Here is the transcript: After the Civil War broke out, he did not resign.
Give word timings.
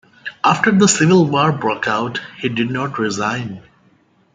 After 0.43 0.71
the 0.71 0.87
Civil 0.87 1.27
War 1.27 1.51
broke 1.51 1.87
out, 1.87 2.19
he 2.39 2.49
did 2.49 2.71
not 2.71 2.97
resign. 2.97 3.61